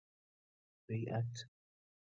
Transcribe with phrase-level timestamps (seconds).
[0.87, 1.33] بیعة